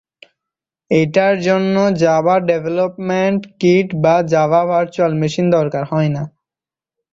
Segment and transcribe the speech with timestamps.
[0.91, 6.23] এটার জন্য Java development kit বা জাভা ভার্চুয়াল মেশিন দরকার হয়না।